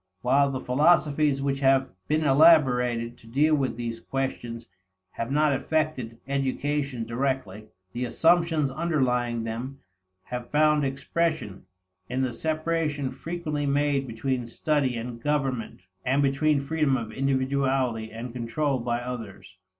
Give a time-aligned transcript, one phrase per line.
[0.23, 4.65] While the philosophies which have been elaborated to deal with these questions
[5.11, 9.77] have not affected education directly, the assumptions underlying them
[10.23, 11.67] have found expression
[12.09, 18.33] in the separation frequently made between study and government and between freedom of individuality and
[18.33, 19.55] control by others.